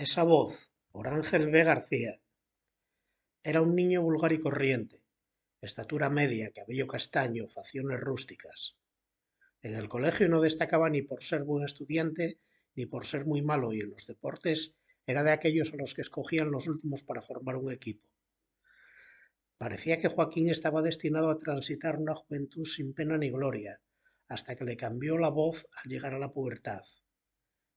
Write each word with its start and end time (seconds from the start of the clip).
Esa 0.00 0.22
voz, 0.22 0.72
por 0.92 1.08
Ángel 1.08 1.50
B. 1.50 1.62
García. 1.62 2.22
Era 3.42 3.60
un 3.60 3.76
niño 3.76 4.00
vulgar 4.00 4.32
y 4.32 4.40
corriente, 4.40 4.96
estatura 5.60 6.08
media, 6.08 6.52
cabello 6.52 6.86
castaño, 6.86 7.46
facciones 7.48 8.00
rústicas. 8.00 8.78
En 9.60 9.74
el 9.74 9.90
colegio 9.90 10.26
no 10.26 10.40
destacaba 10.40 10.88
ni 10.88 11.02
por 11.02 11.22
ser 11.22 11.44
buen 11.44 11.66
estudiante 11.66 12.40
ni 12.74 12.86
por 12.86 13.04
ser 13.04 13.26
muy 13.26 13.42
malo 13.42 13.74
y 13.74 13.80
en 13.80 13.90
los 13.90 14.06
deportes 14.06 14.74
era 15.04 15.22
de 15.22 15.32
aquellos 15.32 15.70
a 15.74 15.76
los 15.76 15.92
que 15.92 16.00
escogían 16.00 16.50
los 16.50 16.66
últimos 16.66 17.02
para 17.02 17.20
formar 17.20 17.56
un 17.56 17.70
equipo. 17.70 18.08
Parecía 19.58 20.00
que 20.00 20.08
Joaquín 20.08 20.48
estaba 20.48 20.80
destinado 20.80 21.28
a 21.28 21.36
transitar 21.36 21.98
una 21.98 22.14
juventud 22.14 22.64
sin 22.64 22.94
pena 22.94 23.18
ni 23.18 23.28
gloria, 23.28 23.78
hasta 24.28 24.56
que 24.56 24.64
le 24.64 24.78
cambió 24.78 25.18
la 25.18 25.28
voz 25.28 25.66
al 25.76 25.90
llegar 25.90 26.14
a 26.14 26.18
la 26.18 26.32
pubertad. 26.32 26.84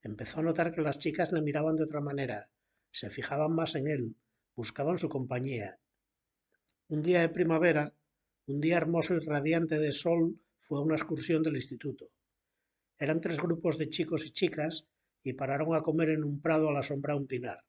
Empezó 0.03 0.41
a 0.41 0.43
notar 0.43 0.73
que 0.73 0.81
las 0.81 0.99
chicas 0.99 1.31
le 1.31 1.41
miraban 1.41 1.77
de 1.77 1.83
otra 1.83 2.01
manera, 2.01 2.49
se 2.91 3.09
fijaban 3.09 3.55
más 3.55 3.73
en 3.75 3.87
él, 3.87 4.15
buscaban 4.53 4.97
su 4.97 5.07
compañía. 5.07 5.79
Un 6.89 7.01
día 7.01 7.21
de 7.21 7.29
primavera, 7.29 7.93
un 8.47 8.59
día 8.59 8.75
hermoso 8.75 9.15
y 9.15 9.19
radiante 9.19 9.79
de 9.79 9.93
sol, 9.93 10.41
fue 10.59 10.81
una 10.81 10.95
excursión 10.95 11.41
del 11.41 11.55
instituto. 11.55 12.09
Eran 12.99 13.21
tres 13.21 13.39
grupos 13.39 13.77
de 13.77 13.89
chicos 13.89 14.25
y 14.25 14.31
chicas 14.31 14.89
y 15.23 15.33
pararon 15.33 15.73
a 15.73 15.81
comer 15.81 16.09
en 16.09 16.25
un 16.25 16.41
prado 16.41 16.67
a 16.67 16.73
la 16.73 16.83
sombra 16.83 17.13
de 17.13 17.21
un 17.21 17.27
pinar. 17.27 17.63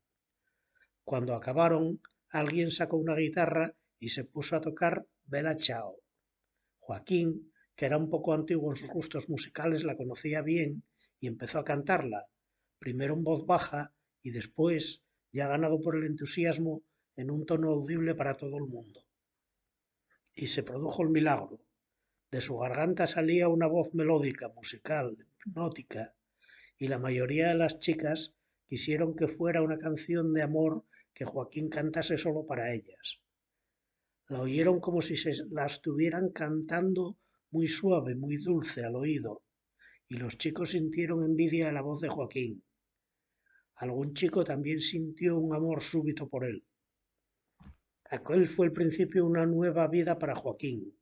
Cuando 1.04 1.34
acabaron, 1.34 2.00
alguien 2.30 2.72
sacó 2.72 2.96
una 2.96 3.14
guitarra 3.14 3.76
y 4.00 4.08
se 4.08 4.24
puso 4.24 4.56
a 4.56 4.60
tocar 4.60 5.06
Bella 5.24 5.56
Chao. 5.56 6.00
Joaquín, 6.80 7.52
que 7.76 7.86
era 7.86 7.96
un 7.96 8.10
poco 8.10 8.34
antiguo 8.34 8.72
en 8.72 8.76
sus 8.76 8.90
gustos 8.90 9.30
musicales, 9.30 9.84
la 9.84 9.96
conocía 9.96 10.42
bien 10.42 10.82
y 11.24 11.26
empezó 11.26 11.58
a 11.58 11.64
cantarla, 11.64 12.26
primero 12.78 13.14
en 13.14 13.24
voz 13.24 13.46
baja 13.46 13.94
y 14.22 14.32
después, 14.32 15.02
ya 15.32 15.48
ganado 15.48 15.80
por 15.80 15.96
el 15.96 16.04
entusiasmo, 16.04 16.82
en 17.16 17.30
un 17.30 17.46
tono 17.46 17.70
audible 17.70 18.14
para 18.14 18.36
todo 18.36 18.58
el 18.58 18.64
mundo. 18.64 19.00
Y 20.34 20.48
se 20.48 20.62
produjo 20.62 21.02
el 21.02 21.08
milagro. 21.08 21.64
De 22.30 22.42
su 22.42 22.58
garganta 22.58 23.06
salía 23.06 23.48
una 23.48 23.66
voz 23.66 23.94
melódica, 23.94 24.50
musical, 24.50 25.16
hipnótica, 25.46 26.14
y 26.76 26.88
la 26.88 26.98
mayoría 26.98 27.48
de 27.48 27.54
las 27.54 27.78
chicas 27.78 28.34
quisieron 28.66 29.16
que 29.16 29.26
fuera 29.26 29.62
una 29.62 29.78
canción 29.78 30.34
de 30.34 30.42
amor 30.42 30.84
que 31.14 31.24
Joaquín 31.24 31.70
cantase 31.70 32.18
solo 32.18 32.44
para 32.44 32.74
ellas. 32.74 33.22
La 34.28 34.42
oyeron 34.42 34.78
como 34.78 35.00
si 35.00 35.16
se 35.16 35.32
la 35.50 35.64
estuvieran 35.64 36.28
cantando 36.28 37.16
muy 37.50 37.66
suave, 37.66 38.14
muy 38.14 38.36
dulce 38.36 38.84
al 38.84 38.96
oído, 38.96 39.43
y 40.14 40.16
los 40.16 40.38
chicos 40.38 40.70
sintieron 40.70 41.24
envidia 41.24 41.66
de 41.66 41.72
la 41.72 41.82
voz 41.82 42.00
de 42.00 42.08
Joaquín. 42.08 42.62
Algún 43.74 44.14
chico 44.14 44.44
también 44.44 44.80
sintió 44.80 45.36
un 45.36 45.56
amor 45.56 45.82
súbito 45.82 46.28
por 46.28 46.44
él. 46.44 46.64
Aquel 48.04 48.46
fue 48.46 48.66
el 48.66 48.72
principio 48.72 49.24
de 49.24 49.30
una 49.30 49.44
nueva 49.44 49.88
vida 49.88 50.16
para 50.16 50.36
Joaquín. 50.36 50.96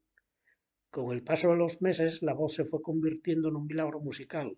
Con 0.89 1.13
el 1.13 1.23
paso 1.23 1.51
de 1.51 1.59
los 1.59 1.83
meses 1.83 2.23
la 2.23 2.33
voz 2.33 2.55
se 2.55 2.65
fue 2.65 2.81
convirtiendo 2.81 3.51
en 3.51 3.57
un 3.57 3.67
milagro 3.67 4.01
musical, 4.01 4.57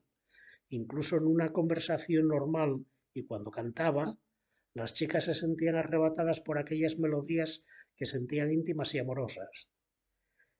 incluso 0.68 1.16
en 1.16 1.24
una 1.24 1.48
conversación 1.48 2.28
normal, 2.28 2.86
y 3.12 3.24
cuando 3.24 3.50
cantaba, 3.50 4.16
las 4.72 4.94
chicas 4.94 5.24
se 5.24 5.34
sentían 5.34 5.74
arrebatadas 5.74 6.40
por 6.40 6.58
aquellas 6.58 7.00
melodías 7.00 7.64
que 7.96 8.06
sentían 8.06 8.52
íntimas 8.52 8.94
y 8.94 9.00
amorosas. 9.00 9.68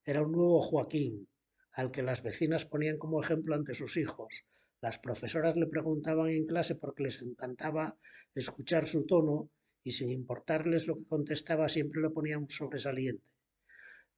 Era 0.03 0.23
un 0.23 0.33
nuevo 0.33 0.61
Joaquín, 0.63 1.29
al 1.75 1.91
que 1.91 2.03
las 2.03 2.23
vecinas 2.23 2.65
ponían 2.65 2.99
como 2.99 3.21
ejemplo 3.21 3.55
ante 3.55 3.75
sus 3.75 3.97
hijos. 3.97 4.45
Las 4.81 4.99
profesoras 4.99 5.57
le 5.57 5.67
preguntaban 5.67 6.31
en 6.31 6.47
clase 6.47 6.75
porque 6.75 7.03
les 7.03 7.21
encantaba 7.21 7.97
escuchar 8.35 8.87
su 8.87 9.07
tono 9.07 9.51
y 9.83 9.91
sin 9.91 10.11
importarles 10.11 10.87
lo 10.87 10.97
que 10.97 11.07
contestaba 11.07 11.69
siempre 11.69 12.01
le 12.01 12.11
ponían 12.11 12.49
sobresaliente. 12.49 13.27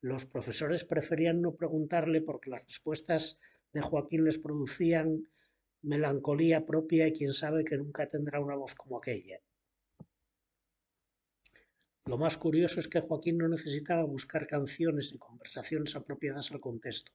Los 0.03 0.27
profesores 0.27 0.85
preferían 0.85 1.41
no 1.41 1.55
preguntarle 1.55 2.21
porque 2.21 2.51
las 2.51 2.65
respuestas 2.67 3.39
de 3.73 3.81
Joaquín 3.81 4.25
les 4.25 4.39
producían 4.39 5.29
melancolía 5.83 6.67
propia 6.67 7.09
y 7.09 7.13
quién 7.13 7.33
sabe 7.33 7.65
que 7.65 7.79
nunca 7.79 8.07
tendrá 8.07 8.41
una 8.41 8.55
voz 8.55 8.75
como 8.75 8.99
aquella. 8.99 9.41
Lo 12.05 12.19
más 12.19 12.37
curioso 12.37 12.81
es 12.81 12.89
que 12.89 13.01
Joaquín 13.01 13.39
no 13.39 13.49
necesitaba 13.49 14.05
buscar 14.05 14.47
canciones 14.47 15.13
y 15.13 15.19
conversaciones 15.19 15.97
apropiadas 15.97 16.53
al 16.53 16.61
contexto. 16.61 17.13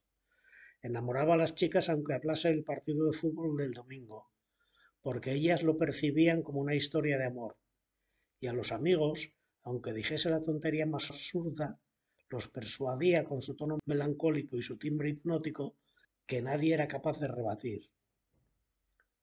Enamoraba 0.83 1.35
a 1.35 1.37
las 1.37 1.53
chicas 1.53 1.89
aunque 1.89 2.15
hablase 2.15 2.49
el 2.49 2.63
partido 2.63 3.05
de 3.05 3.13
fútbol 3.13 3.55
del 3.55 3.71
domingo, 3.71 4.31
porque 5.03 5.31
ellas 5.31 5.61
lo 5.61 5.77
percibían 5.77 6.41
como 6.41 6.59
una 6.59 6.73
historia 6.73 7.19
de 7.19 7.25
amor. 7.25 7.57
Y 8.39 8.47
a 8.47 8.53
los 8.53 8.71
amigos, 8.71 9.31
aunque 9.61 9.93
dijese 9.93 10.31
la 10.31 10.41
tontería 10.41 10.87
más 10.87 11.11
absurda, 11.11 11.79
los 12.29 12.47
persuadía 12.47 13.23
con 13.23 13.43
su 13.43 13.55
tono 13.55 13.77
melancólico 13.85 14.57
y 14.57 14.63
su 14.63 14.77
timbre 14.77 15.09
hipnótico 15.09 15.75
que 16.25 16.41
nadie 16.41 16.73
era 16.73 16.87
capaz 16.87 17.19
de 17.19 17.27
rebatir. 17.27 17.83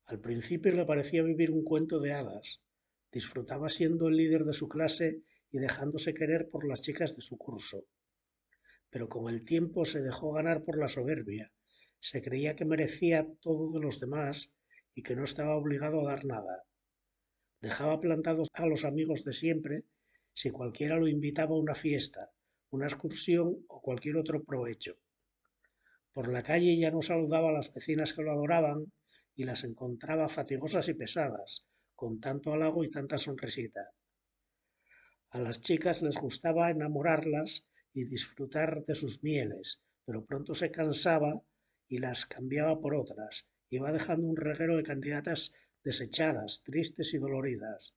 Al 0.06 0.20
principio 0.20 0.72
le 0.76 0.86
parecía 0.86 1.24
vivir 1.24 1.50
un 1.50 1.64
cuento 1.64 1.98
de 1.98 2.12
hadas. 2.12 2.62
Disfrutaba 3.10 3.68
siendo 3.68 4.06
el 4.06 4.16
líder 4.16 4.44
de 4.44 4.52
su 4.52 4.68
clase 4.68 5.22
y 5.50 5.58
dejándose 5.58 6.14
querer 6.14 6.48
por 6.50 6.68
las 6.68 6.82
chicas 6.82 7.16
de 7.16 7.22
su 7.22 7.36
curso 7.36 7.84
pero 8.90 9.08
con 9.08 9.32
el 9.32 9.44
tiempo 9.44 9.84
se 9.84 10.02
dejó 10.02 10.32
ganar 10.32 10.64
por 10.64 10.78
la 10.78 10.88
soberbia, 10.88 11.52
se 12.00 12.22
creía 12.22 12.56
que 12.56 12.64
merecía 12.64 13.26
todo 13.40 13.72
de 13.72 13.80
los 13.80 14.00
demás 14.00 14.54
y 14.94 15.02
que 15.02 15.16
no 15.16 15.24
estaba 15.24 15.56
obligado 15.56 16.00
a 16.00 16.12
dar 16.12 16.24
nada. 16.24 16.64
Dejaba 17.60 18.00
plantados 18.00 18.48
a 18.54 18.66
los 18.66 18.84
amigos 18.84 19.24
de 19.24 19.32
siempre 19.32 19.84
si 20.32 20.50
cualquiera 20.50 20.96
lo 20.96 21.08
invitaba 21.08 21.54
a 21.54 21.58
una 21.58 21.74
fiesta, 21.74 22.30
una 22.70 22.86
excursión 22.86 23.64
o 23.68 23.80
cualquier 23.80 24.16
otro 24.16 24.44
provecho. 24.44 24.96
Por 26.12 26.28
la 26.28 26.42
calle 26.42 26.78
ya 26.78 26.90
no 26.90 27.02
saludaba 27.02 27.50
a 27.50 27.52
las 27.52 27.72
vecinas 27.72 28.12
que 28.12 28.22
lo 28.22 28.32
adoraban 28.32 28.92
y 29.34 29.44
las 29.44 29.64
encontraba 29.64 30.28
fatigosas 30.28 30.88
y 30.88 30.94
pesadas, 30.94 31.66
con 31.94 32.20
tanto 32.20 32.52
halago 32.52 32.84
y 32.84 32.90
tanta 32.90 33.18
sonrisita. 33.18 33.92
A 35.30 35.40
las 35.40 35.60
chicas 35.60 36.02
les 36.02 36.16
gustaba 36.16 36.70
enamorarlas 36.70 37.66
y 37.94 38.04
disfrutar 38.04 38.84
de 38.84 38.94
sus 38.94 39.22
mieles, 39.22 39.80
pero 40.04 40.24
pronto 40.24 40.54
se 40.54 40.70
cansaba 40.70 41.42
y 41.88 41.98
las 41.98 42.26
cambiaba 42.26 42.80
por 42.80 42.94
otras. 42.94 43.46
Iba 43.70 43.92
dejando 43.92 44.26
un 44.26 44.36
reguero 44.36 44.76
de 44.76 44.82
candidatas 44.82 45.52
desechadas, 45.82 46.62
tristes 46.62 47.14
y 47.14 47.18
doloridas. 47.18 47.94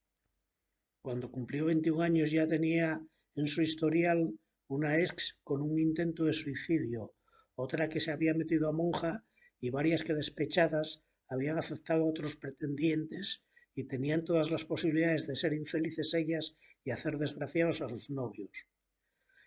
Cuando 1.02 1.32
cumplió 1.32 1.66
21 1.66 2.02
años 2.02 2.32
ya 2.32 2.48
tenía 2.48 3.02
en 3.36 3.48
su 3.48 3.62
historial 3.62 4.34
una 4.68 5.00
ex 5.00 5.40
con 5.44 5.62
un 5.62 5.80
intento 5.80 6.26
de 6.26 6.34
suicidio, 6.34 7.14
otra 7.56 7.90
que 7.90 8.00
se 8.00 8.12
había 8.12 8.34
metido 8.34 8.70
a 8.70 8.74
monja 8.74 9.26
y 9.60 9.70
varias 9.70 10.04
que 10.04 10.14
despechadas 10.14 11.04
habían 11.28 11.58
aceptado 11.58 12.06
otros 12.06 12.36
pretendientes 12.36 13.44
y 13.76 13.86
tenían 13.86 14.26
todas 14.26 14.52
las 14.52 14.66
posibilidades 14.66 15.28
de 15.28 15.36
ser 15.36 15.54
infelices 15.54 16.14
ellas 16.14 16.56
y 16.84 16.92
hacer 16.92 17.18
desgraciados 17.18 17.82
a 17.82 17.90
sus 17.90 18.10
novios 18.10 18.68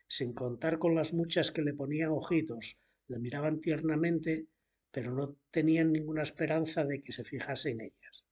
sin 0.09 0.33
contar 0.33 0.79
con 0.79 0.95
las 0.95 1.13
muchas 1.13 1.51
que 1.51 1.63
le 1.63 1.75
ponían 1.75 2.11
ojitos, 2.11 2.79
le 3.09 3.19
miraban 3.19 3.61
tiernamente, 3.61 4.47
pero 4.91 5.13
no 5.13 5.37
tenían 5.51 5.93
ninguna 5.93 6.23
esperanza 6.23 6.85
de 6.85 7.01
que 7.01 7.13
se 7.13 7.25
fijase 7.25 7.71
en 7.71 7.81
ellas. 7.83 8.25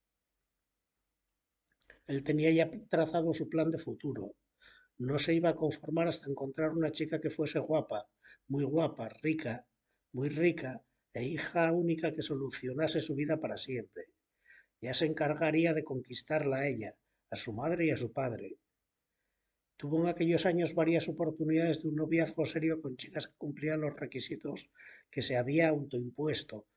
Él 2.07 2.23
tenía 2.23 2.51
ya 2.51 2.69
trazado 2.89 3.33
su 3.33 3.49
plan 3.49 3.71
de 3.71 3.79
futuro. 3.79 4.35
No 4.97 5.17
se 5.19 5.33
iba 5.33 5.49
a 5.49 5.55
conformar 5.55 6.07
hasta 6.07 6.29
encontrar 6.29 6.71
una 6.71 6.91
chica 6.91 7.19
que 7.19 7.29
fuese 7.29 7.59
guapa, 7.59 8.07
muy 8.47 8.63
guapa, 8.63 9.09
rica, 9.21 9.65
muy 10.11 10.29
rica, 10.29 10.83
e 11.13 11.23
hija 11.23 11.71
única 11.71 12.11
que 12.11 12.21
solucionase 12.21 12.99
su 12.99 13.15
vida 13.15 13.39
para 13.39 13.57
siempre. 13.57 14.05
Ya 14.81 14.93
se 14.93 15.05
encargaría 15.05 15.73
de 15.73 15.83
conquistarla 15.83 16.57
a 16.57 16.67
ella, 16.67 16.93
a 17.29 17.35
su 17.35 17.53
madre 17.53 17.87
y 17.87 17.91
a 17.91 17.97
su 17.97 18.11
padre, 18.11 18.57
Tuvo 19.77 20.01
en 20.01 20.07
aquellos 20.07 20.45
años 20.45 20.75
varias 20.75 21.09
oportunidades 21.09 21.81
de 21.81 21.89
un 21.89 21.95
noviazgo 21.95 22.45
serio 22.45 22.81
con 22.81 22.95
chicas 22.95 23.27
que 23.27 23.37
cumplían 23.37 23.81
los 23.81 23.95
requisitos 23.95 24.69
que 25.09 25.21
se 25.21 25.35
había 25.35 25.69
autoimpuesto, 25.69 26.67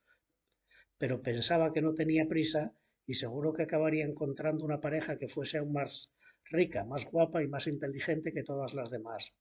pero 0.98 1.22
pensaba 1.22 1.72
que 1.72 1.82
no 1.82 1.94
tenía 1.94 2.26
prisa 2.26 2.74
y 3.06 3.14
seguro 3.14 3.52
que 3.52 3.62
acabaría 3.62 4.04
encontrando 4.04 4.64
una 4.64 4.80
pareja 4.80 5.18
que 5.18 5.28
fuese 5.28 5.58
aún 5.58 5.72
más 5.72 6.10
rica, 6.50 6.84
más 6.84 7.04
guapa 7.04 7.42
y 7.42 7.48
más 7.48 7.66
inteligente 7.66 8.32
que 8.32 8.42
todas 8.42 8.74
las 8.74 8.90
demás. 8.90 9.32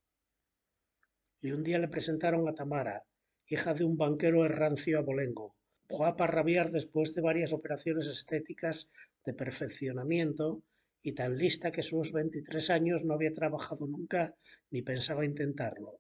Y 1.42 1.52
un 1.52 1.64
día 1.64 1.80
le 1.80 1.88
presentaron 1.88 2.48
a 2.48 2.54
Tamara, 2.54 3.06
hija 3.48 3.74
de 3.74 3.84
un 3.84 3.98
banquero 3.98 4.46
errancio 4.46 5.00
abolengo, 5.00 5.56
guapa 5.88 6.26
a 6.26 6.28
rabiar 6.28 6.72
después 6.72 7.14
de 7.14 7.22
varias 7.22 7.54
operaciones 7.54 8.08
estéticas 8.08 8.90
de 9.26 9.34
perfeccionamiento 9.34 10.64
y 11.06 11.14
tan 11.14 11.38
lista 11.38 11.72
que 11.72 11.84
sus 11.84 12.12
23 12.12 12.72
años 12.72 13.06
no 13.06 13.14
había 13.14 13.32
trabajado 13.32 13.86
nunca 13.86 14.34
ni 14.72 14.82
pensaba 14.82 15.24
intentarlo, 15.24 16.00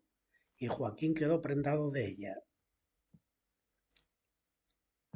y 0.57 0.66
Joaquín 0.66 1.13
quedó 1.13 1.44
prendado 1.44 1.92
de 1.92 2.07
ella. 2.07 2.34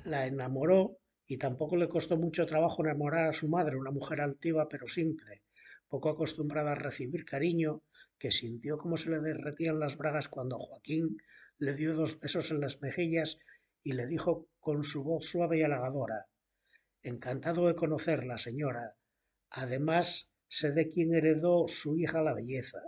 La 0.04 0.28
enamoró 0.28 1.00
y 1.26 1.40
tampoco 1.40 1.76
le 1.76 1.90
costó 1.90 2.18
mucho 2.18 2.46
trabajo 2.46 2.84
enamorar 2.84 3.30
a 3.30 3.34
su 3.34 3.50
madre, 3.50 3.78
una 3.78 3.90
mujer 3.90 4.22
altiva 4.22 4.70
pero 4.70 4.86
simple, 4.88 5.42
poco 5.88 6.10
acostumbrada 6.10 6.74
a 6.74 6.76
recibir 6.76 7.26
cariño, 7.26 7.82
que 8.20 8.30
sintió 8.30 8.78
como 8.78 8.96
se 8.96 9.10
le 9.10 9.20
derretían 9.20 9.80
las 9.80 9.98
bragas 9.98 10.28
cuando 10.28 10.60
Joaquín 10.60 11.18
le 11.58 11.74
dio 11.74 11.96
dos 11.96 12.20
besos 12.20 12.52
en 12.52 12.60
las 12.60 12.80
mejillas 12.80 13.40
y 13.82 13.94
le 13.94 14.06
dijo 14.06 14.50
con 14.60 14.84
su 14.84 15.04
voz 15.04 15.26
suave 15.26 15.58
y 15.58 15.64
halagadora 15.64 16.28
Encantado 17.02 17.66
de 17.66 17.74
conocerla, 17.74 18.38
señora. 18.38 18.94
Además, 19.51 20.30
sé 20.48 20.72
de 20.72 20.90
quién 20.90 21.13
heredó 21.13 21.68
su 21.68 21.98
hija 21.98 22.22
la 22.22 22.34
belleza. 22.34 22.80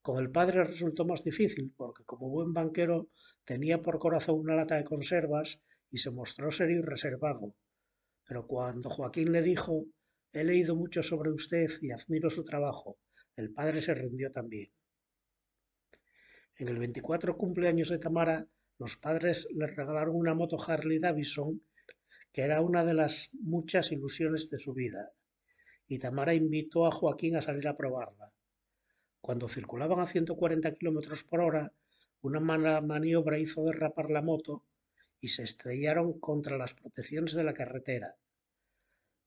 Con 0.00 0.18
el 0.18 0.30
padre 0.30 0.64
resultó 0.64 1.04
más 1.04 1.22
difícil, 1.22 1.72
porque 1.76 2.04
como 2.04 2.28
buen 2.28 2.52
banquero 2.52 3.08
tenía 3.44 3.80
por 3.80 3.98
corazón 3.98 4.40
una 4.40 4.56
lata 4.56 4.76
de 4.76 4.84
conservas 4.84 5.60
y 5.90 5.98
se 5.98 6.10
mostró 6.10 6.50
serio 6.50 6.80
y 6.80 6.82
reservado. 6.82 7.54
Pero 8.26 8.46
cuando 8.46 8.90
Joaquín 8.90 9.32
le 9.32 9.42
dijo 9.42 9.86
He 10.34 10.44
leído 10.44 10.74
mucho 10.74 11.02
sobre 11.02 11.30
usted 11.30 11.68
y 11.82 11.90
admiro 11.90 12.30
su 12.30 12.42
trabajo. 12.42 12.98
El 13.36 13.52
padre 13.52 13.82
se 13.82 13.92
rindió 13.92 14.32
también. 14.32 14.72
En 16.56 16.68
el 16.68 16.78
24 16.78 17.36
cumpleaños 17.36 17.90
de 17.90 17.98
Tamara, 17.98 18.48
los 18.78 18.96
padres 18.96 19.46
le 19.54 19.66
regalaron 19.66 20.16
una 20.16 20.34
moto 20.34 20.56
Harley 20.58 20.98
Davidson, 20.98 21.62
que 22.32 22.42
era 22.42 22.62
una 22.62 22.82
de 22.82 22.94
las 22.94 23.28
muchas 23.34 23.92
ilusiones 23.92 24.48
de 24.48 24.56
su 24.56 24.72
vida, 24.72 25.12
y 25.92 25.98
Tamara 25.98 26.32
invitó 26.32 26.86
a 26.86 26.90
Joaquín 26.90 27.36
a 27.36 27.42
salir 27.42 27.68
a 27.68 27.76
probarla. 27.76 28.32
Cuando 29.20 29.46
circulaban 29.46 30.00
a 30.00 30.06
140 30.06 30.72
kilómetros 30.72 31.22
por 31.22 31.42
hora, 31.42 31.74
una 32.22 32.40
mala 32.40 32.80
maniobra 32.80 33.38
hizo 33.38 33.62
derrapar 33.62 34.10
la 34.10 34.22
moto 34.22 34.64
y 35.20 35.28
se 35.28 35.42
estrellaron 35.42 36.18
contra 36.18 36.56
las 36.56 36.72
protecciones 36.72 37.34
de 37.34 37.44
la 37.44 37.52
carretera. 37.52 38.16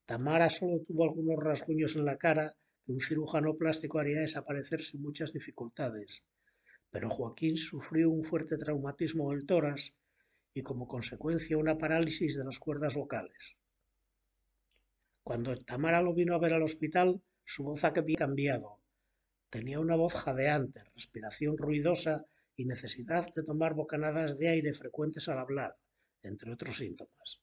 Tamara 0.08 0.50
solo 0.50 0.82
tuvo 0.82 1.04
algunos 1.04 1.38
rasguños 1.38 1.96
en 1.98 2.06
la 2.06 2.18
cara 2.18 2.56
que 2.84 2.94
un 2.94 3.00
cirujano 3.00 3.56
plástico 3.56 4.00
haría 4.00 4.22
desaparecer 4.22 4.82
sin 4.82 5.04
muchas 5.04 5.34
dificultades, 5.34 6.24
pero 6.90 7.12
Joaquín 7.12 7.58
sufrió 7.58 8.10
un 8.10 8.24
fuerte 8.24 8.58
traumatismo 8.58 9.30
del 9.30 9.46
tórax 9.46 9.96
y 10.56 10.64
como 10.64 10.88
consecuencia 10.88 11.60
una 11.60 11.78
parálisis 11.78 12.36
de 12.36 12.44
las 12.44 12.58
cuerdas 12.58 12.96
vocales. 12.96 13.56
Cuando 15.26 15.56
Tamara 15.58 16.04
lo 16.04 16.14
vino 16.14 16.36
a 16.36 16.38
ver 16.38 16.54
al 16.54 16.62
hospital, 16.62 17.20
su 17.44 17.64
voz 17.64 17.84
había 17.84 18.16
cambiado. 18.16 18.80
Tenía 19.50 19.80
una 19.80 19.96
voz 19.96 20.14
jadeante, 20.14 20.84
respiración 20.94 21.58
ruidosa 21.58 22.28
y 22.56 22.66
necesidad 22.66 23.34
de 23.34 23.42
tomar 23.42 23.74
bocanadas 23.74 24.38
de 24.38 24.50
aire 24.50 24.72
frecuentes 24.76 25.28
al 25.28 25.40
hablar, 25.40 25.76
entre 26.22 26.54
otros 26.54 26.78
síntomas. 26.78 27.42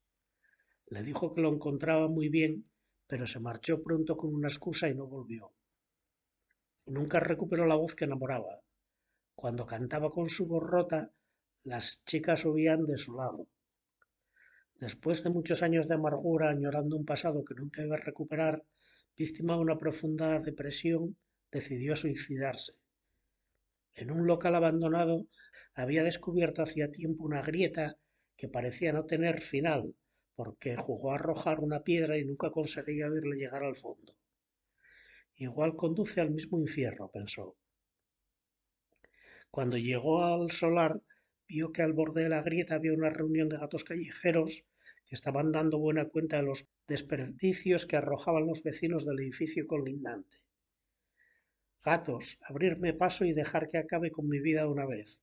Le 0.91 1.03
dijo 1.03 1.35
que 1.35 1.41
lo 1.41 1.53
encontraba 1.53 2.07
muy 2.07 2.29
bien, 2.29 2.71
pero 3.09 3.27
se 3.27 3.41
marchó 3.41 3.83
pronto 3.83 4.17
con 4.17 4.33
una 4.33 4.47
excusa 4.47 4.89
y 4.89 4.95
no 4.95 5.09
volvió. 5.09 5.53
Nunca 6.87 7.19
recuperó 7.19 7.67
la 7.67 7.75
voz 7.75 7.97
que 7.97 8.05
enamoraba. 8.05 8.61
Cuando 9.35 9.67
cantaba 9.67 10.13
con 10.13 10.29
su 10.29 10.47
voz 10.47 10.63
rota, 10.63 11.11
las 11.65 12.01
chicas 12.05 12.45
huían 12.45 12.87
de 12.87 12.97
su 12.97 13.17
lado. 13.17 13.49
Después 14.83 15.23
de 15.23 15.31
muchos 15.31 15.63
años 15.63 15.87
de 15.87 15.95
amargura, 15.95 16.51
añorando 16.51 16.97
un 16.97 17.05
pasado 17.05 17.45
que 17.45 17.55
nunca 17.55 17.85
iba 17.85 17.95
a 17.95 18.01
recuperar, 18.01 18.65
víctima 19.17 19.55
de 19.55 19.61
una 19.61 19.79
profunda 19.79 20.41
depresión, 20.41 21.17
decidió 21.53 21.95
suicidarse. 21.95 22.73
En 23.95 24.11
un 24.11 24.27
local 24.27 24.57
abandonado 24.57 25.29
había 25.75 26.03
descubierto 26.03 26.63
hacía 26.63 26.91
tiempo 26.91 27.23
una 27.23 27.43
grieta 27.43 27.97
que 28.37 28.49
parecía 28.49 28.93
no 28.93 29.07
tener 29.07 29.41
final, 29.41 29.95
porque 30.35 30.75
jugó 30.75 31.13
a 31.13 31.15
arrojar 31.15 31.61
una 31.61 31.85
piedra 31.85 32.19
y 32.19 32.25
nunca 32.25 32.51
conseguía 32.51 33.09
verle 33.09 33.37
llegar 33.37 33.63
al 33.63 33.77
fondo. 33.77 34.17
Igual 35.37 35.77
conduce 35.77 36.21
al 36.21 36.33
mismo 36.33 36.59
infierno, 36.59 37.09
pensó. 37.09 37.55
Cuando 39.49 39.77
llegó 39.77 40.25
al 40.25 40.51
solar, 40.51 41.01
vio 41.47 41.71
que 41.71 41.83
al 41.83 41.93
borde 41.93 42.25
de 42.25 42.31
la 42.31 42.43
grieta 42.43 42.75
había 42.75 42.93
una 42.93 43.11
reunión 43.11 43.49
de 43.49 43.59
gatos 43.59 43.85
callejeros 43.85 44.65
que 45.07 45.15
estaban 45.15 45.53
dando 45.53 45.79
buena 45.79 46.07
cuenta 46.09 46.37
de 46.37 46.45
los 46.45 46.69
desperdicios 46.89 47.87
que 47.87 47.97
arrojaban 47.97 48.47
los 48.47 48.63
vecinos 48.63 49.05
del 49.05 49.21
edificio 49.21 49.67
colindante. 49.67 50.39
Gatos, 51.85 52.39
abrirme 52.43 52.95
paso 52.95 53.25
y 53.25 53.33
dejar 53.33 53.67
que 53.67 53.79
acabe 53.79 54.11
con 54.11 54.29
mi 54.29 54.41
vida 54.41 54.69
una 54.69 54.87
vez. 54.87 55.19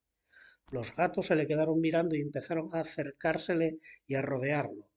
Los 0.71 0.95
gatos 0.95 1.27
se 1.27 1.35
le 1.35 1.47
quedaron 1.47 1.79
mirando 1.79 2.15
y 2.15 2.21
empezaron 2.21 2.69
a 2.73 2.81
acercársele 2.81 3.79
y 4.05 4.15
a 4.15 4.21
rodearlo. 4.21 4.89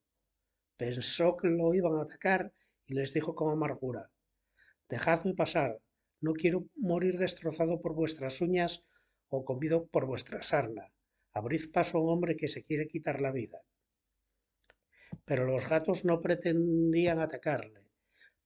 Pensó 0.76 1.37
que 1.37 1.49
lo 1.49 1.73
iban 1.73 1.96
a 1.96 2.02
atacar 2.02 2.52
y 2.87 2.94
les 2.94 3.14
dijo 3.14 3.34
con 3.34 3.52
amargura 3.52 4.11
Dejadme 4.88 5.34
pasar, 5.34 5.79
no 6.20 6.34
quiero 6.34 6.67
morir 6.76 7.19
destrozado 7.19 7.81
por 7.81 7.94
vuestras 7.94 8.40
uñas 8.40 8.84
o 9.29 9.44
comido 9.44 9.87
por 9.87 10.05
vuestra 10.06 10.43
sarna. 10.43 10.93
Abrid 11.32 11.70
paso 11.73 11.96
a 11.96 12.02
un 12.02 12.11
hombre 12.11 12.37
que 12.37 12.49
se 12.49 12.62
quiere 12.62 12.88
quitar 12.88 13.20
la 13.20 13.32
vida. 13.32 13.58
Pero 15.24 15.44
los 15.44 15.68
gatos 15.68 16.04
no 16.04 16.20
pretendían 16.20 17.20
atacarle. 17.20 17.88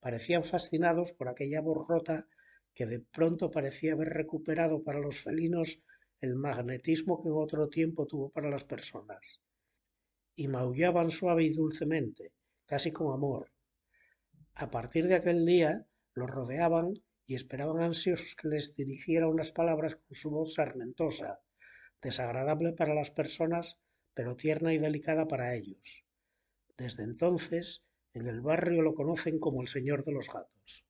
Parecían 0.00 0.44
fascinados 0.44 1.12
por 1.12 1.28
aquella 1.28 1.60
voz 1.60 1.86
rota 1.88 2.28
que 2.74 2.86
de 2.86 3.00
pronto 3.00 3.50
parecía 3.50 3.92
haber 3.92 4.08
recuperado 4.08 4.82
para 4.82 5.00
los 5.00 5.18
felinos 5.18 5.80
el 6.20 6.34
magnetismo 6.34 7.22
que 7.22 7.28
en 7.28 7.34
otro 7.34 7.68
tiempo 7.68 8.06
tuvo 8.06 8.30
para 8.30 8.50
las 8.50 8.64
personas 8.64 9.40
y 10.36 10.48
maullaban 10.48 11.10
suave 11.10 11.44
y 11.44 11.54
dulcemente, 11.54 12.32
casi 12.66 12.92
con 12.92 13.12
amor. 13.12 13.50
A 14.54 14.70
partir 14.70 15.08
de 15.08 15.14
aquel 15.14 15.44
día 15.46 15.86
los 16.14 16.30
rodeaban 16.30 16.92
y 17.26 17.34
esperaban 17.34 17.82
ansiosos 17.82 18.36
que 18.36 18.48
les 18.48 18.74
dirigiera 18.74 19.28
unas 19.28 19.50
palabras 19.50 19.96
con 19.96 20.14
su 20.14 20.30
voz 20.30 20.54
sarmentosa, 20.54 21.40
desagradable 22.02 22.72
para 22.72 22.94
las 22.94 23.10
personas, 23.10 23.78
pero 24.14 24.36
tierna 24.36 24.72
y 24.74 24.78
delicada 24.78 25.26
para 25.26 25.54
ellos. 25.54 26.06
Desde 26.78 27.05
entonces, 27.05 27.82
en 28.12 28.26
el 28.26 28.40
barrio 28.40 28.82
lo 28.82 28.94
conocen 28.94 29.38
como 29.38 29.62
el 29.62 29.69
Señor 29.69 30.05
de 30.05 30.12
los 30.12 30.28
Gatos. 30.28 30.84